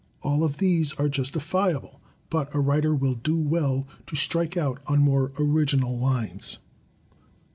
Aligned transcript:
All 0.23 0.43
of 0.43 0.57
these 0.57 0.93
are 0.95 1.07
justifiable, 1.07 2.01
but 2.31 2.49
a 2.55 2.59
writer 2.59 2.95
will 2.95 3.13
do 3.13 3.37
well 3.37 3.87
to 4.07 4.15
strike 4.15 4.57
out 4.57 4.79
on 4.87 4.97
more 5.03 5.31
original 5.37 5.95
lines. 5.95 6.57